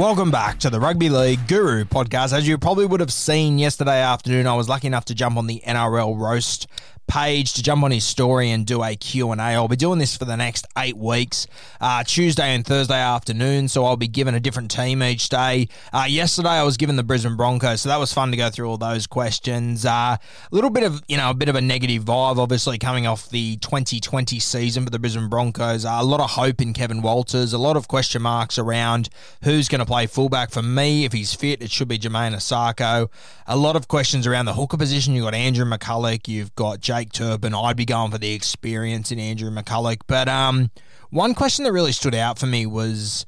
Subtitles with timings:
[0.00, 2.32] Welcome back to the Rugby League Guru podcast.
[2.32, 5.46] As you probably would have seen yesterday afternoon, I was lucky enough to jump on
[5.46, 6.68] the NRL roast
[7.10, 9.36] page to jump on his story and do a Q&A.
[9.36, 11.48] I'll be doing this for the next eight weeks,
[11.80, 15.68] uh, Tuesday and Thursday afternoon, so I'll be given a different team each day.
[15.92, 18.70] Uh, yesterday I was given the Brisbane Broncos, so that was fun to go through
[18.70, 19.84] all those questions.
[19.84, 20.18] Uh, A
[20.52, 23.56] little bit of, you know, a bit of a negative vibe, obviously, coming off the
[23.56, 25.84] 2020 season for the Brisbane Broncos.
[25.84, 29.08] Uh, a lot of hope in Kevin Walters, a lot of question marks around
[29.42, 31.04] who's going to play fullback for me.
[31.04, 33.08] If he's fit, it should be Jamayne Isaako.
[33.48, 35.14] A lot of questions around the hooker position.
[35.14, 37.54] You've got Andrew McCulloch, you've got Jake Turpin.
[37.54, 40.00] I'd be going for the experience in Andrew McCulloch.
[40.06, 40.70] But um,
[41.08, 43.24] one question that really stood out for me was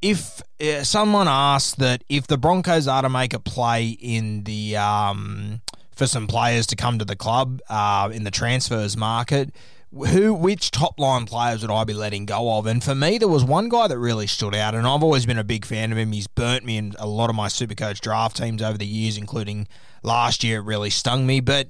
[0.00, 4.76] if uh, someone asked that if the Broncos are to make a play in the
[4.76, 9.52] um, for some players to come to the club uh, in the transfers market,
[9.90, 12.66] who which top line players would I be letting go of?
[12.66, 15.38] And for me, there was one guy that really stood out, and I've always been
[15.38, 16.12] a big fan of him.
[16.12, 19.66] He's burnt me in a lot of my Supercoach draft teams over the years, including
[20.04, 20.60] last year.
[20.60, 21.68] It really stung me, but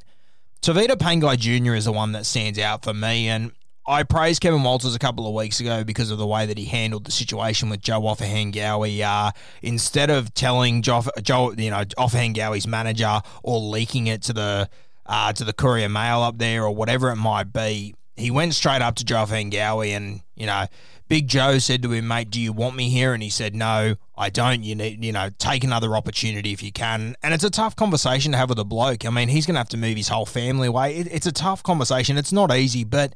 [0.63, 1.75] Tevita Pangai Jr.
[1.75, 3.51] is the one that stands out for me, and
[3.85, 6.67] I praised Kevin Walters a couple of weeks ago because of the way that he
[6.67, 9.03] handled the situation with Joe Ofahengaue.
[9.03, 14.71] Uh, instead of telling Joe, Joe you know, Ofahengaue's manager or leaking it to the
[15.07, 18.83] uh, to the Courier Mail up there or whatever it might be, he went straight
[18.83, 20.67] up to Joe Ofahengaue and you know.
[21.13, 23.97] Big Joe said to him, "Mate, do you want me here?" And he said, "No,
[24.17, 24.63] I don't.
[24.63, 28.33] You need, you know, take another opportunity if you can." And it's a tough conversation
[28.33, 29.05] to have with a bloke.
[29.05, 30.97] I mean, he's going to have to move his whole family away.
[30.97, 32.17] It, it's a tough conversation.
[32.17, 33.15] It's not easy, but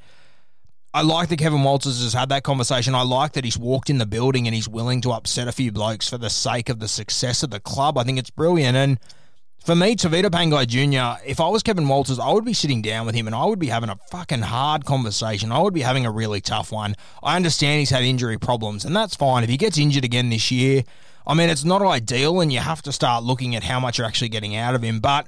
[0.93, 2.95] I like that Kevin Walters has had that conversation.
[2.95, 5.73] I like that he's walked in the building and he's willing to upset a few
[5.73, 7.97] blokes for the sake of the success of the club.
[7.97, 8.77] I think it's brilliant.
[8.77, 8.99] And
[9.67, 13.05] for me, Tevita Pangai Jr., if I was Kevin Walters, I would be sitting down
[13.05, 15.51] with him and I would be having a fucking hard conversation.
[15.51, 16.95] I would be having a really tough one.
[17.21, 19.43] I understand he's had injury problems, and that's fine.
[19.43, 20.85] If he gets injured again this year,
[21.27, 24.07] I mean, it's not ideal, and you have to start looking at how much you're
[24.07, 25.01] actually getting out of him.
[25.01, 25.27] But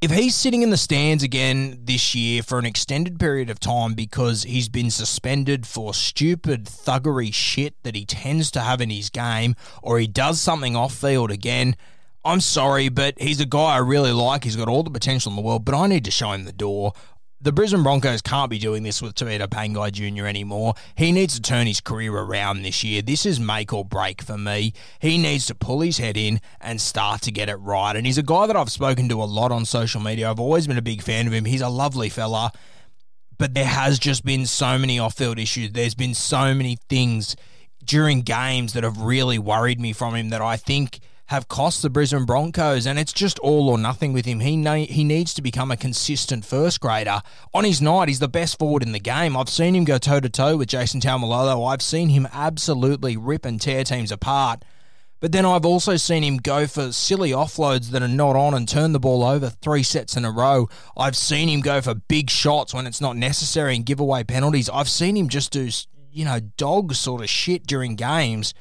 [0.00, 3.92] if he's sitting in the stands again this year for an extended period of time
[3.92, 9.10] because he's been suspended for stupid thuggery shit that he tends to have in his
[9.10, 11.76] game, or he does something off field again,
[12.24, 14.44] I'm sorry, but he's a guy I really like.
[14.44, 16.52] He's got all the potential in the world, but I need to show him the
[16.52, 16.92] door.
[17.40, 20.26] The Brisbane Broncos can't be doing this with Tevita Pangai Jr.
[20.26, 20.74] anymore.
[20.94, 23.02] He needs to turn his career around this year.
[23.02, 24.72] This is make or break for me.
[25.00, 27.96] He needs to pull his head in and start to get it right.
[27.96, 30.30] And he's a guy that I've spoken to a lot on social media.
[30.30, 31.46] I've always been a big fan of him.
[31.46, 32.52] He's a lovely fella,
[33.36, 35.72] but there has just been so many off-field issues.
[35.72, 37.34] There's been so many things
[37.84, 41.90] during games that have really worried me from him that I think– have cost the
[41.90, 44.40] Brisbane Broncos, and it's just all or nothing with him.
[44.40, 47.22] He he needs to become a consistent first grader.
[47.54, 49.36] On his night, he's the best forward in the game.
[49.36, 51.66] I've seen him go toe to toe with Jason Taumalolo.
[51.70, 54.64] I've seen him absolutely rip and tear teams apart.
[55.22, 58.68] But then I've also seen him go for silly offloads that are not on and
[58.68, 60.68] turn the ball over three sets in a row.
[60.96, 64.68] I've seen him go for big shots when it's not necessary and give away penalties.
[64.68, 65.70] I've seen him just do,
[66.10, 68.52] you know, dog sort of shit during games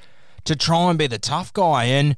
[0.44, 1.86] to try and be the tough guy.
[1.86, 2.16] And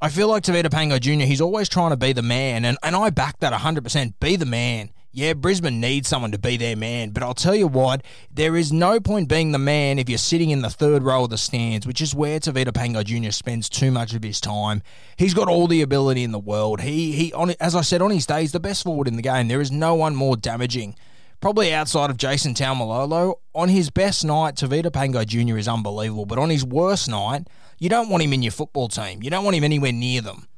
[0.00, 2.64] I feel like Tevita Pangai Jr., he's always trying to be the man.
[2.64, 4.14] And, and I back that 100%.
[4.20, 4.90] Be the man.
[5.10, 8.70] Yeah, Brisbane needs someone to be their man, but I'll tell you what, there is
[8.70, 11.86] no point being the man if you're sitting in the third row of the stands,
[11.86, 13.30] which is where Tevita Pangai Jr.
[13.30, 14.82] spends too much of his time.
[15.16, 16.82] He's got all the ability in the world.
[16.82, 19.22] He he on as I said on his day, he's the best forward in the
[19.22, 19.48] game.
[19.48, 20.96] There is no one more damaging.
[21.40, 25.58] Probably outside of Jason Taumalolo, on his best night, Tevita Pangai Jr.
[25.58, 26.26] is unbelievable.
[26.26, 27.46] But on his worst night,
[27.78, 29.22] you don't want him in your football team.
[29.22, 30.48] You don't want him anywhere near them.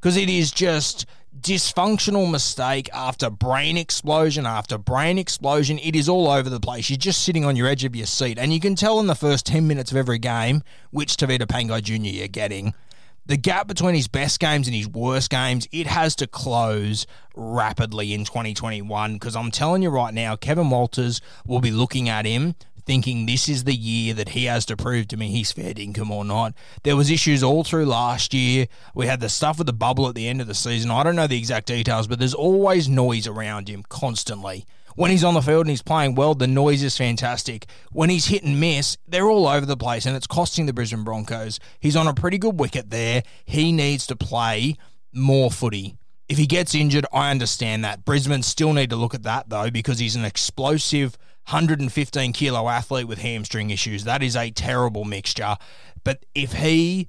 [0.00, 1.06] Because it is just
[1.38, 5.78] dysfunctional mistake after brain explosion after brain explosion.
[5.78, 6.90] It is all over the place.
[6.90, 8.38] You're just sitting on your edge of your seat.
[8.38, 11.82] And you can tell in the first 10 minutes of every game which Tevita Pangai
[11.82, 11.94] Jr.
[11.94, 12.74] you're getting.
[13.24, 18.12] The gap between his best games and his worst games, it has to close rapidly
[18.12, 22.56] in 2021 because I'm telling you right now, Kevin Walters will be looking at him
[22.84, 26.10] thinking this is the year that he has to prove to me he's fair income
[26.10, 26.52] or not.
[26.82, 28.66] There was issues all through last year.
[28.94, 30.90] We had the stuff with the bubble at the end of the season.
[30.90, 34.66] I don't know the exact details, but there's always noise around him constantly.
[34.94, 37.66] When he's on the field and he's playing well, the noise is fantastic.
[37.92, 41.04] When he's hit and miss, they're all over the place and it's costing the Brisbane
[41.04, 41.58] Broncos.
[41.80, 43.22] He's on a pretty good wicket there.
[43.44, 44.76] He needs to play
[45.12, 45.96] more footy.
[46.28, 48.04] If he gets injured, I understand that.
[48.04, 51.18] Brisbane still need to look at that though because he's an explosive
[51.48, 54.04] 115 kilo athlete with hamstring issues.
[54.04, 55.56] That is a terrible mixture.
[56.04, 57.08] But if he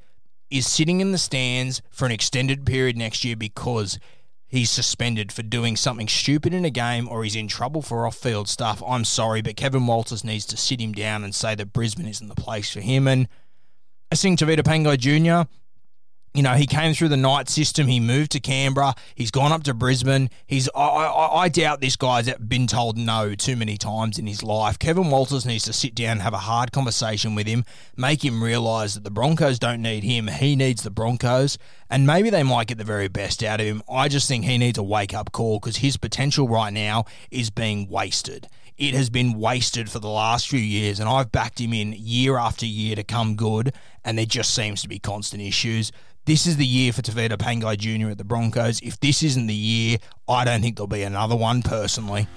[0.50, 4.00] is sitting in the stands for an extended period next year because
[4.54, 8.16] he's suspended for doing something stupid in a game or he's in trouble for off
[8.16, 11.74] field stuff, I'm sorry, but Kevin Walters needs to sit him down and say that
[11.74, 13.08] Brisbane isn't the place for him.
[13.08, 13.28] And
[14.12, 15.50] I think Tevita Pangai Jr.,
[16.34, 17.88] you know, he came through the night system.
[17.88, 18.96] He moved to Canberra.
[19.14, 20.32] He's gone up to Brisbane.
[20.48, 20.68] He's.
[20.76, 24.80] I, I, I, doubt this guy's been told no too many times in his life.
[24.80, 27.66] Kevin Walters needs to sit down and have a hard conversation with him,
[27.96, 30.28] make him realise that the Broncos don't need him.
[30.28, 31.60] He needs the Broncos,
[31.90, 33.84] and maybe they might get the very best out of him.
[33.88, 37.52] I just think he needs a wake up call because his potential right now is
[37.52, 38.48] being wasted.
[38.78, 42.38] It has been wasted for the last few years, and I've backed him in year
[42.38, 43.74] after year to come good,
[44.04, 45.92] and there just seems to be constant issues.
[46.26, 48.10] This is the year for Tevita Pangai Jr.
[48.10, 48.80] at the Broncos.
[48.82, 49.98] If this isn't the year,
[50.28, 52.28] I don't think there'll be another one personally.